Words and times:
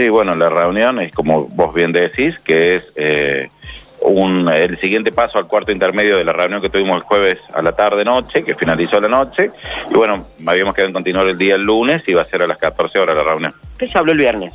Sí, 0.00 0.08
bueno, 0.08 0.34
la 0.34 0.48
reunión 0.48 0.98
es 0.98 1.12
como 1.12 1.44
vos 1.48 1.74
bien 1.74 1.92
decís, 1.92 2.34
que 2.42 2.76
es 2.76 2.84
eh, 2.96 3.50
un, 4.00 4.48
el 4.48 4.80
siguiente 4.80 5.12
paso 5.12 5.36
al 5.36 5.46
cuarto 5.46 5.72
intermedio 5.72 6.16
de 6.16 6.24
la 6.24 6.32
reunión 6.32 6.62
que 6.62 6.70
tuvimos 6.70 6.96
el 6.96 7.02
jueves 7.02 7.42
a 7.52 7.60
la 7.60 7.72
tarde-noche, 7.72 8.42
que 8.42 8.54
finalizó 8.54 8.98
la 8.98 9.08
noche, 9.08 9.50
y 9.90 9.92
bueno, 9.92 10.24
habíamos 10.46 10.74
quedado 10.74 10.88
en 10.88 10.94
continuar 10.94 11.26
el 11.26 11.36
día 11.36 11.56
el 11.56 11.64
lunes 11.64 12.02
y 12.06 12.14
va 12.14 12.22
a 12.22 12.24
ser 12.24 12.40
a 12.40 12.46
las 12.46 12.56
14 12.56 12.98
horas 12.98 13.14
la 13.14 13.24
reunión. 13.24 13.54
¿Qué 13.76 13.90
se 13.90 13.98
habló 13.98 14.12
el 14.12 14.18
viernes? 14.18 14.54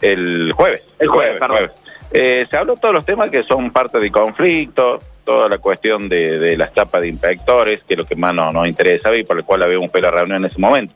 El 0.00 0.52
jueves. 0.52 0.82
El 0.98 1.08
jueves, 1.08 1.38
perdón. 1.38 1.70
Eh, 2.10 2.46
se 2.48 2.56
habló 2.56 2.74
todos 2.76 2.94
los 2.94 3.04
temas 3.04 3.28
que 3.28 3.44
son 3.44 3.70
parte 3.70 3.98
del 3.98 4.10
conflicto, 4.10 5.00
toda 5.22 5.50
la 5.50 5.58
cuestión 5.58 6.08
de, 6.08 6.38
de 6.38 6.56
las 6.56 6.72
chapas 6.72 7.02
de 7.02 7.08
inspectores, 7.08 7.84
que 7.84 7.92
es 7.92 7.98
lo 7.98 8.06
que 8.06 8.16
más 8.16 8.34
nos, 8.34 8.54
nos 8.54 8.66
interesaba 8.66 9.18
y 9.18 9.22
por 9.24 9.36
el 9.36 9.44
cual 9.44 9.64
habíamos 9.64 9.90
pedido 9.90 10.10
la 10.10 10.16
reunión 10.16 10.46
en 10.46 10.50
ese 10.50 10.58
momento. 10.58 10.94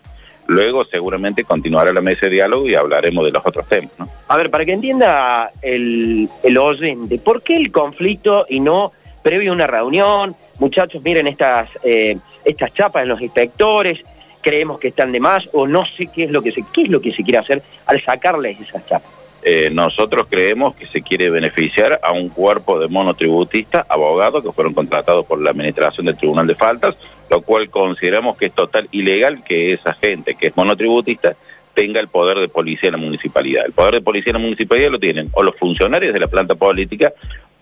Luego 0.52 0.84
seguramente 0.84 1.44
continuará 1.44 1.92
la 1.92 2.00
mesa 2.00 2.26
de 2.26 2.34
diálogo 2.34 2.68
y 2.68 2.74
hablaremos 2.74 3.24
de 3.24 3.32
los 3.32 3.44
otros 3.44 3.66
temas. 3.66 3.90
A 4.28 4.36
ver, 4.36 4.50
para 4.50 4.64
que 4.64 4.72
entienda 4.72 5.50
el, 5.62 6.28
el 6.42 6.58
oyente, 6.58 7.18
¿por 7.18 7.42
qué 7.42 7.56
el 7.56 7.72
conflicto 7.72 8.46
y 8.48 8.60
no 8.60 8.92
previo 9.22 9.52
a 9.52 9.54
una 9.54 9.66
reunión? 9.66 10.36
Muchachos, 10.58 11.02
miren 11.02 11.26
estas, 11.26 11.70
eh, 11.82 12.16
estas 12.44 12.72
chapas 12.74 13.04
en 13.04 13.08
los 13.08 13.20
inspectores, 13.20 13.98
creemos 14.42 14.78
que 14.78 14.88
están 14.88 15.10
de 15.12 15.20
más 15.20 15.48
o 15.52 15.66
no 15.66 15.84
sé 15.86 16.08
qué 16.08 16.24
es 16.24 16.30
lo 16.30 16.42
que 16.42 16.52
se, 16.52 16.64
qué 16.72 16.82
es 16.82 16.88
lo 16.88 17.00
que 17.00 17.12
se 17.12 17.22
quiere 17.22 17.38
hacer 17.38 17.62
al 17.86 18.00
sacarles 18.02 18.60
esas 18.60 18.84
chapas. 18.86 19.21
Eh, 19.44 19.70
nosotros 19.72 20.26
creemos 20.30 20.76
que 20.76 20.86
se 20.86 21.02
quiere 21.02 21.28
beneficiar 21.28 21.98
a 22.02 22.12
un 22.12 22.28
cuerpo 22.28 22.78
de 22.78 22.86
monotributistas, 22.86 23.84
abogados 23.88 24.44
que 24.44 24.52
fueron 24.52 24.72
contratados 24.72 25.26
por 25.26 25.42
la 25.42 25.50
Administración 25.50 26.06
del 26.06 26.16
Tribunal 26.16 26.46
de 26.46 26.54
Faltas, 26.54 26.94
lo 27.28 27.42
cual 27.42 27.68
consideramos 27.68 28.36
que 28.36 28.46
es 28.46 28.52
total 28.52 28.88
ilegal 28.92 29.42
que 29.42 29.72
esa 29.72 29.94
gente 29.94 30.36
que 30.36 30.48
es 30.48 30.56
monotributista 30.56 31.34
tenga 31.74 31.98
el 31.98 32.08
poder 32.08 32.38
de 32.38 32.48
policía 32.48 32.88
en 32.88 32.92
la 32.92 32.98
municipalidad. 32.98 33.64
El 33.66 33.72
poder 33.72 33.94
de 33.94 34.00
policía 34.00 34.30
en 34.30 34.34
la 34.34 34.44
municipalidad 34.44 34.90
lo 34.90 35.00
tienen 35.00 35.30
o 35.32 35.42
los 35.42 35.56
funcionarios 35.56 36.12
de 36.12 36.20
la 36.20 36.28
planta 36.28 36.54
política 36.54 37.12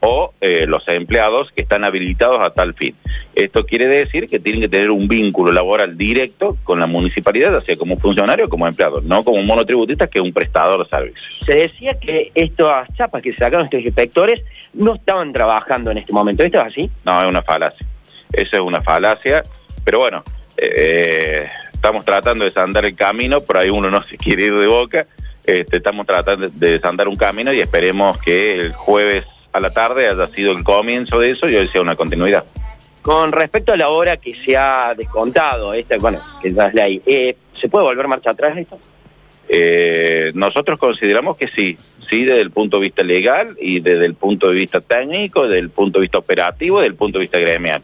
o 0.00 0.32
eh, 0.40 0.64
los 0.66 0.86
empleados 0.88 1.50
que 1.54 1.62
están 1.62 1.84
habilitados 1.84 2.40
a 2.40 2.50
tal 2.50 2.74
fin. 2.74 2.96
Esto 3.34 3.64
quiere 3.64 3.86
decir 3.86 4.26
que 4.26 4.40
tienen 4.40 4.62
que 4.62 4.68
tener 4.68 4.90
un 4.90 5.08
vínculo 5.08 5.52
laboral 5.52 5.96
directo 5.96 6.56
con 6.64 6.80
la 6.80 6.86
municipalidad, 6.86 7.54
así 7.56 7.76
como 7.76 7.98
funcionario 7.98 8.46
o 8.46 8.48
como 8.48 8.66
empleado, 8.66 9.00
no 9.02 9.22
como 9.22 9.42
monotributista 9.42 10.06
que 10.06 10.18
es 10.18 10.24
un 10.24 10.32
prestador 10.32 10.84
de 10.84 10.90
servicios. 10.90 11.26
Se 11.46 11.54
decía 11.54 11.98
que 11.98 12.32
estas 12.34 12.88
chapas 12.94 13.22
que 13.22 13.32
sacaron 13.34 13.64
estos 13.64 13.82
inspectores 13.82 14.42
no 14.72 14.94
estaban 14.94 15.32
trabajando 15.32 15.90
en 15.90 15.98
este 15.98 16.12
momento. 16.12 16.42
¿Esto 16.42 16.60
es 16.60 16.66
así? 16.66 16.90
No, 17.04 17.20
es 17.20 17.28
una 17.28 17.42
falacia. 17.42 17.86
Eso 18.32 18.56
es 18.56 18.62
una 18.62 18.82
falacia, 18.82 19.42
pero 19.84 19.98
bueno, 19.98 20.22
eh, 20.56 21.46
estamos 21.72 22.04
tratando 22.04 22.44
de 22.44 22.50
desandar 22.50 22.84
el 22.84 22.94
camino, 22.94 23.40
por 23.40 23.56
ahí 23.56 23.70
uno 23.70 23.90
no 23.90 24.02
se 24.04 24.16
quiere 24.16 24.44
ir 24.44 24.54
de 24.54 24.66
boca, 24.66 25.06
este, 25.44 25.78
estamos 25.78 26.06
tratando 26.06 26.48
de 26.48 26.70
desandar 26.72 27.08
un 27.08 27.16
camino 27.16 27.52
y 27.52 27.60
esperemos 27.60 28.18
que 28.18 28.54
el 28.54 28.72
jueves 28.72 29.24
a 29.52 29.60
la 29.60 29.70
tarde 29.70 30.08
haya 30.08 30.26
sido 30.28 30.52
el 30.52 30.64
comienzo 30.64 31.18
de 31.18 31.30
eso 31.30 31.48
y 31.48 31.56
hoy 31.56 31.68
sea 31.68 31.80
una 31.80 31.96
continuidad. 31.96 32.44
Con 33.02 33.32
respecto 33.32 33.72
a 33.72 33.76
la 33.76 33.88
hora 33.88 34.16
que 34.16 34.34
se 34.44 34.56
ha 34.56 34.92
descontado, 34.96 35.72
esta, 35.72 35.96
bueno, 35.98 36.20
que 36.42 36.52
ya 36.52 36.66
es 36.66 36.74
ley, 36.74 37.02
eh, 37.06 37.36
¿se 37.58 37.68
puede 37.68 37.84
volver 37.84 38.08
marcha 38.08 38.30
atrás 38.30 38.56
esto? 38.56 38.78
Eh, 39.48 40.30
nosotros 40.34 40.78
consideramos 40.78 41.36
que 41.36 41.48
sí, 41.48 41.76
sí 42.08 42.24
desde 42.24 42.42
el 42.42 42.50
punto 42.50 42.76
de 42.76 42.84
vista 42.84 43.02
legal 43.02 43.56
y 43.60 43.80
desde 43.80 44.04
el 44.04 44.14
punto 44.14 44.48
de 44.48 44.54
vista 44.54 44.80
técnico, 44.80 45.44
desde 45.44 45.58
el 45.58 45.70
punto 45.70 45.98
de 45.98 46.02
vista 46.02 46.18
operativo, 46.18 46.78
desde 46.78 46.90
el 46.90 46.96
punto 46.96 47.18
de 47.18 47.22
vista 47.22 47.38
gremial. 47.38 47.82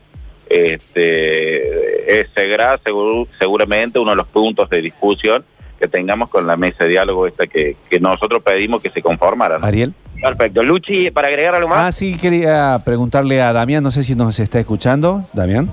Este, 0.48 2.20
ese 2.20 2.30
será 2.34 2.78
seguro, 2.84 3.26
seguramente 3.36 3.98
uno 3.98 4.10
de 4.10 4.16
los 4.16 4.28
puntos 4.28 4.70
de 4.70 4.80
discusión 4.80 5.44
que 5.80 5.88
tengamos 5.88 6.28
con 6.28 6.46
la 6.46 6.56
mesa 6.56 6.84
de 6.84 6.90
diálogo 6.90 7.26
esta 7.26 7.46
que, 7.46 7.76
que 7.90 7.98
nosotros 7.98 8.42
pedimos 8.42 8.80
que 8.80 8.90
se 8.90 9.02
conformara. 9.02 9.58
¿no? 9.58 9.66
Ariel. 9.66 9.92
Perfecto. 10.20 10.62
Luchi, 10.62 11.10
para 11.10 11.28
agregar 11.28 11.54
algo 11.54 11.68
más. 11.68 11.78
Ah, 11.86 11.92
sí, 11.92 12.16
quería 12.16 12.80
preguntarle 12.84 13.40
a 13.42 13.52
Damián, 13.52 13.82
no 13.82 13.90
sé 13.90 14.02
si 14.02 14.14
nos 14.14 14.38
está 14.40 14.58
escuchando. 14.58 15.24
Damián. 15.32 15.70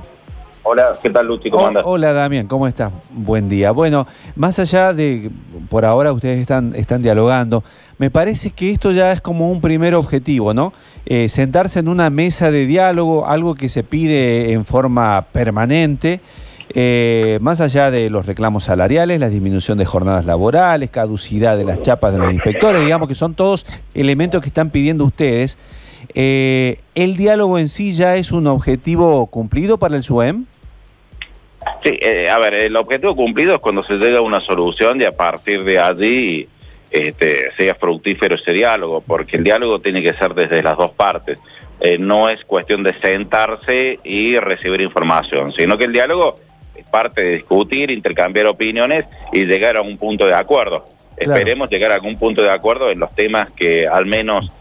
Hola, 0.65 0.97
¿qué 1.01 1.09
tal 1.09 1.27
Luchi? 1.27 1.49
¿Cómo 1.49 1.63
Oh, 1.63 1.67
andas? 1.67 1.83
hola 1.85 2.13
Damián, 2.13 2.47
¿cómo 2.47 2.67
estás? 2.67 2.91
Buen 3.11 3.49
día. 3.49 3.71
Bueno, 3.71 4.07
más 4.37 4.59
allá 4.59 4.93
de, 4.93 5.29
por 5.69 5.83
ahora 5.83 6.13
ustedes 6.13 6.39
están, 6.39 6.73
están 6.73 7.01
dialogando, 7.01 7.65
me 7.97 8.09
parece 8.09 8.51
que 8.51 8.71
esto 8.71 8.91
ya 8.91 9.11
es 9.11 9.19
como 9.19 9.51
un 9.51 9.59
primer 9.59 9.93
objetivo, 9.93 10.53
¿no? 10.53 10.71
Eh, 11.05 11.27
sentarse 11.27 11.79
en 11.79 11.89
una 11.89 12.09
mesa 12.09 12.49
de 12.49 12.65
diálogo, 12.65 13.27
algo 13.27 13.55
que 13.55 13.67
se 13.67 13.83
pide 13.83 14.53
en 14.53 14.63
forma 14.63 15.25
permanente, 15.33 16.21
eh, 16.75 17.37
más 17.41 17.61
allá 17.61 17.91
de 17.91 18.09
los 18.09 18.25
reclamos 18.25 18.63
salariales, 18.63 19.19
la 19.19 19.29
disminución 19.29 19.77
de 19.77 19.85
jornadas 19.85 20.25
laborales, 20.25 20.89
caducidad 20.89 21.57
de 21.57 21.65
las 21.65 21.81
chapas 21.81 22.13
de 22.13 22.19
los 22.19 22.33
inspectores, 22.33 22.83
digamos 22.83 23.07
que 23.07 23.15
son 23.15 23.35
todos 23.35 23.65
elementos 23.93 24.41
que 24.41 24.47
están 24.47 24.69
pidiendo 24.69 25.05
ustedes. 25.05 25.57
Eh, 26.15 26.79
¿El 26.95 27.15
diálogo 27.15 27.59
en 27.59 27.69
sí 27.69 27.93
ya 27.93 28.15
es 28.15 28.31
un 28.31 28.47
objetivo 28.47 29.27
cumplido 29.27 29.77
para 29.77 29.95
el 29.95 30.03
SUEM? 30.03 30.45
Sí, 31.83 31.97
eh, 32.01 32.29
a 32.29 32.37
ver, 32.39 32.53
el 32.53 32.75
objetivo 32.75 33.15
cumplido 33.15 33.53
es 33.53 33.59
cuando 33.59 33.83
se 33.83 33.93
llega 33.93 34.19
a 34.19 34.21
una 34.21 34.41
solución 34.41 34.99
y 34.99 35.05
a 35.05 35.15
partir 35.15 35.63
de 35.63 35.79
allí 35.79 36.47
este, 36.89 37.51
sea 37.57 37.75
fructífero 37.75 38.35
ese 38.35 38.51
diálogo, 38.51 39.01
porque 39.01 39.37
el 39.37 39.43
diálogo 39.43 39.79
tiene 39.79 40.01
que 40.01 40.13
ser 40.13 40.33
desde 40.33 40.61
las 40.61 40.77
dos 40.77 40.91
partes. 40.91 41.39
Eh, 41.79 41.97
no 41.97 42.29
es 42.29 42.43
cuestión 42.45 42.83
de 42.83 42.97
sentarse 42.99 43.99
y 44.03 44.37
recibir 44.39 44.81
información, 44.81 45.51
sino 45.53 45.77
que 45.77 45.85
el 45.85 45.93
diálogo 45.93 46.35
es 46.75 46.85
parte 46.89 47.23
de 47.23 47.31
discutir, 47.33 47.91
intercambiar 47.91 48.47
opiniones 48.47 49.05
y 49.31 49.45
llegar 49.45 49.77
a 49.77 49.81
un 49.81 49.97
punto 49.97 50.25
de 50.25 50.33
acuerdo. 50.33 50.85
Claro. 51.15 51.33
Esperemos 51.33 51.69
llegar 51.69 51.91
a 51.91 51.95
algún 51.95 52.17
punto 52.17 52.41
de 52.41 52.51
acuerdo 52.51 52.89
en 52.89 52.99
los 52.99 53.13
temas 53.15 53.51
que 53.51 53.87
al 53.87 54.05
menos 54.05 54.51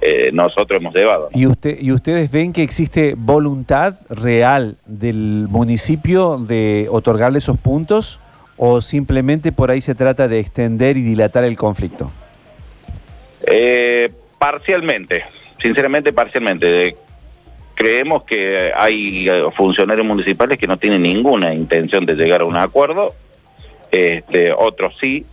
eh, 0.00 0.30
nosotros 0.32 0.80
hemos 0.80 0.94
llevado. 0.94 1.28
¿no? 1.32 1.38
¿Y, 1.38 1.46
usted, 1.46 1.76
¿Y 1.78 1.92
ustedes 1.92 2.30
ven 2.30 2.52
que 2.52 2.62
existe 2.62 3.14
voluntad 3.16 3.96
real 4.08 4.76
del 4.86 5.46
municipio 5.50 6.38
de 6.38 6.88
otorgarle 6.90 7.38
esos 7.38 7.58
puntos 7.58 8.18
o 8.56 8.80
simplemente 8.80 9.52
por 9.52 9.70
ahí 9.70 9.80
se 9.80 9.94
trata 9.94 10.26
de 10.26 10.38
extender 10.40 10.96
y 10.96 11.02
dilatar 11.02 11.44
el 11.44 11.56
conflicto? 11.56 12.10
Eh, 13.46 14.10
parcialmente, 14.38 15.24
sinceramente 15.62 16.12
parcialmente. 16.12 16.96
Creemos 17.80 18.24
que 18.24 18.72
hay 18.76 19.26
eh, 19.26 19.44
funcionarios 19.56 20.06
municipales 20.06 20.58
que 20.58 20.66
no 20.66 20.76
tienen 20.76 21.00
ninguna 21.00 21.54
intención 21.54 22.04
de 22.04 22.14
llegar 22.14 22.42
a 22.42 22.44
un 22.44 22.54
acuerdo, 22.58 23.14
este, 23.90 24.52
otros 24.52 24.92
sí, 25.00 25.24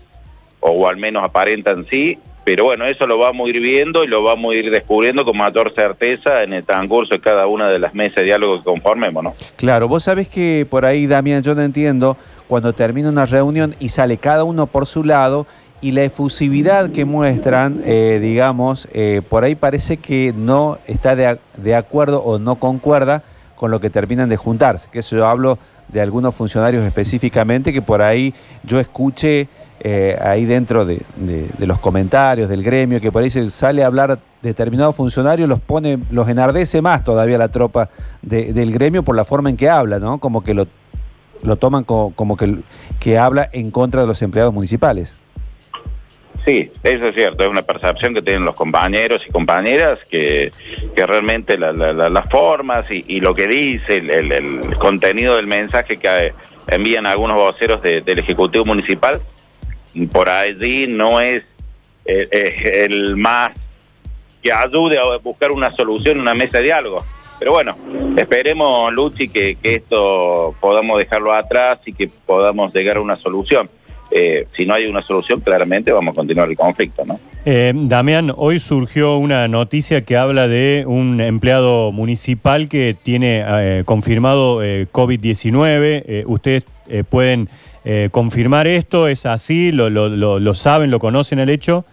o 0.61 0.87
al 0.87 0.95
menos 0.95 1.25
aparentan 1.25 1.85
sí, 1.89 2.17
pero 2.45 2.63
bueno, 2.63 2.85
eso 2.85 3.05
lo 3.05 3.17
vamos 3.17 3.47
a 3.47 3.49
ir 3.49 3.59
viendo 3.59 4.05
y 4.05 4.07
lo 4.07 4.23
vamos 4.23 4.53
a 4.53 4.55
ir 4.55 4.71
descubriendo 4.71 5.25
con 5.25 5.37
mayor 5.37 5.73
certeza 5.75 6.41
en 6.41 6.53
el 6.53 6.63
transcurso 6.63 7.15
de 7.15 7.19
cada 7.19 7.47
una 7.47 7.67
de 7.67 7.79
las 7.79 7.93
mesas 7.93 8.15
de 8.15 8.23
diálogo 8.23 8.59
que 8.59 8.63
conformemos, 8.63 9.21
¿no? 9.21 9.33
Claro, 9.57 9.89
vos 9.89 10.03
sabés 10.03 10.29
que 10.29 10.65
por 10.69 10.85
ahí, 10.85 11.05
Damián, 11.05 11.43
yo 11.43 11.53
no 11.53 11.63
entiendo 11.63 12.15
cuando 12.47 12.71
termina 12.71 13.09
una 13.09 13.25
reunión 13.25 13.75
y 13.81 13.89
sale 13.89 14.19
cada 14.19 14.45
uno 14.45 14.67
por 14.67 14.85
su 14.85 15.03
lado 15.03 15.47
y 15.81 15.91
la 15.91 16.03
efusividad 16.03 16.89
que 16.91 17.05
muestran, 17.05 17.81
eh, 17.85 18.19
digamos, 18.21 18.87
eh, 18.93 19.21
por 19.27 19.43
ahí 19.43 19.55
parece 19.55 19.97
que 19.97 20.33
no 20.35 20.79
está 20.87 21.15
de, 21.15 21.39
de 21.57 21.75
acuerdo 21.75 22.21
o 22.23 22.39
no 22.39 22.55
concuerda 22.55 23.23
con 23.55 23.71
lo 23.71 23.79
que 23.79 23.89
terminan 23.89 24.29
de 24.29 24.37
juntarse. 24.37 24.87
Que 24.91 24.99
eso 24.99 25.15
yo 25.15 25.27
hablo 25.27 25.57
de 25.87 26.01
algunos 26.01 26.35
funcionarios 26.35 26.83
específicamente 26.85 27.71
que 27.73 27.81
por 27.81 28.01
ahí 28.01 28.33
yo 28.63 28.79
escuché 28.79 29.47
eh, 29.79 30.17
ahí 30.21 30.45
dentro 30.45 30.83
de, 30.85 31.01
los 31.59 31.77
comentarios 31.79 32.49
del 32.49 32.63
gremio, 32.63 32.99
que 32.99 33.11
por 33.11 33.21
ahí 33.23 33.29
se 33.29 33.47
sale 33.51 33.83
a 33.83 33.87
hablar 33.87 34.19
determinado 34.41 34.91
funcionario, 34.91 35.45
los 35.47 35.59
pone, 35.59 35.99
los 36.09 36.27
enardece 36.27 36.81
más 36.81 37.03
todavía 37.03 37.37
la 37.37 37.49
tropa 37.49 37.89
de- 38.23 38.53
del 38.53 38.71
gremio 38.73 39.03
por 39.03 39.15
la 39.15 39.23
forma 39.23 39.49
en 39.51 39.57
que 39.57 39.69
habla, 39.69 39.99
¿no? 39.99 40.17
Como 40.19 40.43
que 40.43 40.53
lo, 40.55 40.67
lo 41.43 41.55
toman 41.57 41.83
co- 41.83 42.11
como, 42.15 42.35
que, 42.37 42.57
que 42.99 43.17
habla 43.19 43.47
en 43.53 43.69
contra 43.71 44.01
de 44.01 44.07
los 44.07 44.21
empleados 44.23 44.53
municipales. 44.53 45.15
Sí, 46.47 46.71
eso 46.81 47.07
es 47.07 47.13
cierto, 47.13 47.43
es 47.43 47.49
una 47.49 47.61
percepción 47.63 48.13
que 48.13 48.21
tienen 48.21 48.45
los 48.45 48.55
compañeros 48.55 49.21
y 49.27 49.31
compañeras 49.33 49.99
que, 50.09 50.53
realmente 50.95 51.57
la- 51.57 51.73
la- 51.73 51.91
la- 51.91 52.09
las 52.09 52.29
formas 52.29 52.85
y, 52.89 53.19
lo 53.19 53.35
que 53.35 53.47
dice, 53.47 53.97
el, 53.97 54.75
contenido 54.77 55.35
del 55.35 55.45
mensaje 55.45 55.97
que 55.97 56.33
envían 56.67 57.05
algunos 57.05 57.35
voceros 57.35 57.81
de- 57.81 57.99
del 57.99 58.19
Ejecutivo 58.19 58.63
Municipal, 58.63 59.21
por 60.13 60.29
allí 60.29 60.87
no 60.87 61.19
es 61.19 61.43
eh, 62.05 62.25
eh, 62.31 62.85
el 62.85 63.17
más 63.17 63.51
que 64.41 64.49
ayude 64.53 64.97
a 64.97 65.17
buscar 65.17 65.51
una 65.51 65.75
solución, 65.75 66.21
una 66.21 66.33
mesa 66.33 66.59
de 66.59 66.63
diálogo. 66.63 67.05
Pero 67.39 67.51
bueno, 67.51 67.77
esperemos, 68.15 68.93
Luchi, 68.93 69.27
que 69.27 69.57
esto 69.61 70.55
podamos 70.61 70.97
dejarlo 70.99 71.33
atrás 71.33 71.79
y 71.85 71.91
que 71.91 72.07
podamos 72.07 72.73
llegar 72.73 72.95
a 72.95 73.01
una 73.01 73.17
solución. 73.17 73.69
Eh, 74.19 74.47
si 74.55 74.65
no 74.65 74.73
hay 74.73 74.85
una 74.87 75.01
solución, 75.03 75.41
claramente 75.41 75.91
vamos 75.91 76.13
a 76.13 76.15
continuar 76.15 76.49
el 76.49 76.55
conflicto, 76.57 77.03
¿no? 77.05 77.19
Eh, 77.45 77.71
Damián, 77.75 78.33
hoy 78.35 78.59
surgió 78.59 79.17
una 79.17 79.47
noticia 79.47 80.01
que 80.01 80.17
habla 80.17 80.47
de 80.47 80.83
un 80.87 81.21
empleado 81.21 81.91
municipal 81.91 82.67
que 82.67 82.95
tiene 83.01 83.43
eh, 83.47 83.83
confirmado 83.85 84.63
eh, 84.63 84.87
COVID-19. 84.91 86.03
Eh, 86.07 86.23
¿Ustedes 86.25 86.65
pueden 87.09 87.49
confirmar 88.11 88.67
esto? 88.67 89.07
¿Es 89.07 89.25
así? 89.25 89.71
¿Lo, 89.71 89.89
lo- 89.89 90.09
lo- 90.09 90.39
lo 90.39 90.53
saben? 90.53 90.89
¿Lo 90.91 90.99
conocen 90.99 91.39
el 91.39 91.49
hecho? 91.49 91.85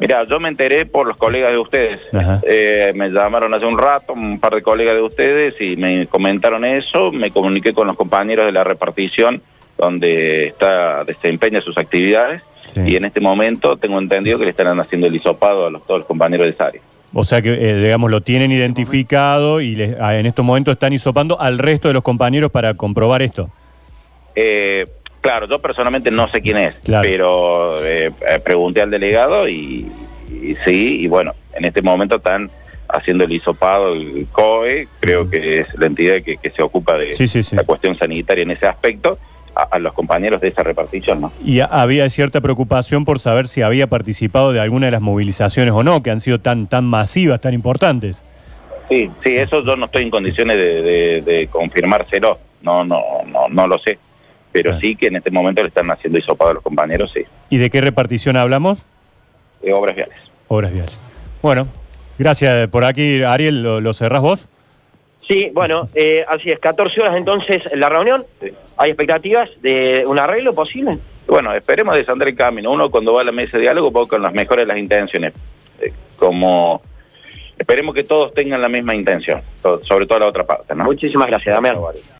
Mira, 0.00 0.24
yo 0.28 0.38
me 0.38 0.48
enteré 0.48 0.86
por 0.86 1.06
los 1.06 1.16
colegas 1.16 1.50
de 1.50 1.58
ustedes. 1.58 2.00
Eh, 2.46 2.92
me 2.94 3.08
llamaron 3.08 3.52
hace 3.54 3.64
un 3.66 3.76
rato 3.78 4.12
un 4.12 4.38
par 4.38 4.54
de 4.54 4.62
colegas 4.62 4.94
de 4.94 5.02
ustedes 5.02 5.54
y 5.60 5.76
me 5.76 6.06
comentaron 6.06 6.64
eso. 6.64 7.10
Me 7.10 7.30
comuniqué 7.30 7.72
con 7.72 7.86
los 7.86 7.96
compañeros 7.96 8.46
de 8.46 8.52
la 8.52 8.64
repartición 8.64 9.42
donde 9.78 10.48
está 10.48 11.04
desempeña 11.04 11.60
sus 11.60 11.78
actividades 11.78 12.42
Sí. 12.74 12.80
y 12.86 12.96
en 12.96 13.06
este 13.06 13.20
momento 13.20 13.78
tengo 13.78 13.98
entendido 13.98 14.38
que 14.38 14.44
le 14.44 14.50
están 14.50 14.78
haciendo 14.78 15.06
el 15.06 15.16
hisopado 15.16 15.66
a 15.68 15.70
los, 15.70 15.86
todos 15.86 16.00
los 16.00 16.06
compañeros 16.06 16.44
de 16.44 16.50
esa 16.52 16.66
área. 16.66 16.82
O 17.14 17.24
sea 17.24 17.40
que, 17.40 17.50
eh, 17.54 17.76
digamos, 17.82 18.10
lo 18.10 18.20
tienen 18.20 18.52
identificado 18.52 19.62
y 19.62 19.74
les- 19.74 19.96
ah, 19.98 20.14
en 20.18 20.26
estos 20.26 20.44
momentos 20.44 20.72
están 20.72 20.92
hisopando 20.92 21.40
al 21.40 21.58
resto 21.58 21.88
de 21.88 21.94
los 21.94 22.02
compañeros 22.02 22.50
para 22.50 22.74
comprobar 22.74 23.22
esto. 23.22 23.48
Eh, 24.36 24.86
claro, 25.22 25.48
yo 25.48 25.58
personalmente 25.60 26.10
no 26.10 26.28
sé 26.28 26.42
quién 26.42 26.58
es, 26.58 26.74
Claro. 26.84 27.08
pero 27.08 27.84
eh, 27.86 28.10
eh, 28.28 28.38
pregunté 28.44 28.82
al 28.82 28.90
delegado 28.90 29.48
y, 29.48 29.90
y 30.30 30.54
sí, 30.66 31.00
y 31.00 31.06
bueno, 31.08 31.32
en 31.54 31.64
este 31.64 31.80
momento 31.80 32.16
están 32.16 32.50
haciendo 32.90 33.24
el 33.24 33.32
hisopado, 33.32 33.94
el 33.94 34.26
COE, 34.30 34.88
creo 35.00 35.28
que 35.30 35.60
es 35.60 35.66
la 35.78 35.86
entidad 35.86 36.20
que, 36.22 36.36
que 36.36 36.50
se 36.50 36.60
ocupa 36.62 36.98
de 36.98 37.14
Sí, 37.14 37.26
sí, 37.28 37.42
sí. 37.42 37.56
la 37.56 37.64
cuestión 37.64 37.96
sanitaria 37.96 38.42
en 38.42 38.50
ese 38.50 38.66
aspecto, 38.66 39.18
a, 39.58 39.62
a 39.74 39.78
los 39.80 39.92
compañeros 39.92 40.40
de 40.40 40.48
esa 40.48 40.62
repartición, 40.62 41.20
¿no? 41.20 41.32
Y 41.44 41.60
ha- 41.60 41.66
había 41.66 42.08
cierta 42.08 42.40
preocupación 42.40 43.04
por 43.04 43.18
saber 43.18 43.48
si 43.48 43.62
había 43.62 43.88
participado 43.88 44.52
de 44.52 44.60
alguna 44.60 44.86
de 44.86 44.92
las 44.92 45.00
movilizaciones 45.00 45.74
o 45.74 45.82
no, 45.82 46.02
que 46.02 46.10
han 46.10 46.20
sido 46.20 46.38
tan, 46.38 46.68
tan 46.68 46.84
masivas, 46.84 47.40
tan 47.40 47.54
importantes. 47.54 48.22
Sí, 48.88 49.10
sí, 49.22 49.36
eso 49.36 49.62
yo 49.64 49.76
no 49.76 49.86
estoy 49.86 50.04
en 50.04 50.10
condiciones 50.10 50.56
de, 50.56 50.82
de- 50.82 51.22
de 51.22 51.46
confirmárselo, 51.48 52.38
no, 52.62 52.84
no, 52.84 53.02
no, 53.26 53.48
no 53.48 53.66
lo 53.66 53.78
sé, 53.80 53.98
pero 54.52 54.70
Claro. 54.70 54.80
sí 54.80 54.96
que 54.96 55.08
en 55.08 55.16
este 55.16 55.30
momento 55.30 55.62
le 55.62 55.68
están 55.68 55.90
haciendo 55.90 56.18
hisopado 56.18 56.50
a 56.52 56.54
los 56.54 56.62
compañeros, 56.62 57.10
sí, 57.12 57.22
¿Y 57.50 57.56
de 57.58 57.68
qué 57.70 57.80
repartición 57.80 58.36
hablamos? 58.36 58.82
de 59.62 59.72
obras 59.72 59.96
viales. 59.96 60.16
Obras 60.46 60.72
viales. 60.72 61.00
Bueno, 61.42 61.66
gracias 62.18 62.68
por 62.68 62.84
aquí, 62.84 63.22
Ariel, 63.24 63.62
¿lo, 63.62 63.80
lo 63.80 63.92
cerrás 63.92 64.22
vos? 64.22 64.46
Sí, 65.28 65.50
bueno, 65.52 65.90
eh, 65.94 66.24
así 66.26 66.50
es, 66.50 66.58
14 66.58 67.02
horas 67.02 67.16
entonces 67.18 67.62
en 67.70 67.80
la 67.80 67.90
reunión. 67.90 68.24
¿Hay 68.78 68.90
expectativas 68.90 69.50
de 69.60 70.04
un 70.06 70.18
arreglo 70.18 70.54
posible? 70.54 70.98
Bueno, 71.26 71.54
esperemos 71.54 71.94
desandar 71.94 72.28
el 72.28 72.34
camino. 72.34 72.70
Uno 72.70 72.90
cuando 72.90 73.12
va 73.12 73.20
a 73.20 73.24
la 73.24 73.32
mesa 73.32 73.58
de 73.58 73.64
diálogo 73.64 73.92
va 73.92 74.08
con 74.08 74.22
las 74.22 74.32
mejores 74.32 74.66
de 74.66 74.72
las 74.72 74.78
intenciones. 74.78 75.34
Eh, 75.80 75.92
como 76.16 76.80
esperemos 77.58 77.94
que 77.94 78.04
todos 78.04 78.32
tengan 78.32 78.62
la 78.62 78.70
misma 78.70 78.94
intención, 78.94 79.42
sobre 79.82 80.06
todo 80.06 80.20
la 80.20 80.26
otra 80.26 80.46
parte, 80.46 80.74
¿no? 80.74 80.84
Muchísimas 80.84 81.28
gracias, 81.28 81.54
Damián. 81.54 81.76